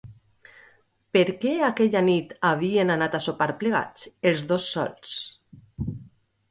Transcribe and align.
Per 1.17 1.23
què 1.43 1.51
aquella 1.67 2.03
nit 2.07 2.33
havien 2.53 2.95
anat 2.97 3.19
a 3.19 3.23
sopar 3.29 3.49
plegats, 3.61 4.09
els 4.33 4.45
dos 4.55 4.71
sols? 4.75 5.21